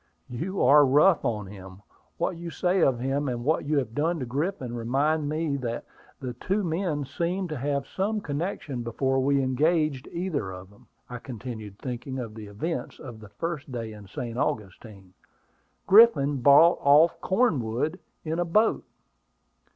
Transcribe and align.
"You 0.31 0.63
are 0.63 0.83
rough 0.83 1.23
on 1.23 1.45
him. 1.45 1.83
What 2.17 2.35
you 2.35 2.49
say 2.49 2.81
of 2.81 2.99
him, 2.99 3.29
and 3.29 3.45
what 3.45 3.65
you 3.65 3.77
have 3.77 3.93
done 3.93 4.17
to 4.19 4.25
Griffin, 4.25 4.73
remind 4.73 5.29
me 5.29 5.57
that 5.57 5.85
the 6.19 6.33
two 6.33 6.63
men 6.63 7.05
seemed 7.05 7.49
to 7.49 7.57
have 7.57 7.85
some 7.85 8.19
connection 8.19 8.81
before 8.81 9.19
we 9.19 9.43
engaged 9.43 10.07
either 10.07 10.49
of 10.49 10.71
them," 10.71 10.87
I 11.07 11.19
continued, 11.19 11.77
thinking 11.77 12.17
of 12.17 12.33
the 12.33 12.47
events 12.47 12.97
of 12.97 13.19
that 13.19 13.33
first 13.37 13.71
day 13.71 13.93
in 13.93 14.07
St. 14.07 14.39
Augustine. 14.39 15.13
"Griffin 15.85 16.37
brought 16.41 16.79
off 16.81 17.21
Cornwood 17.21 17.99
in 18.25 18.39
a 18.39 18.43
boat." 18.45 18.83